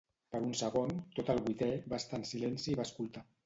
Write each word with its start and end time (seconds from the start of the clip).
Per 0.35 0.39
un 0.45 0.55
segon, 0.61 0.93
tot 1.21 1.31
el 1.35 1.43
vuitè 1.49 1.69
va 1.95 2.03
estar 2.03 2.21
en 2.23 2.29
silenci 2.33 2.69
i 2.73 2.77
va 2.83 2.91
escoltar. 2.91 3.29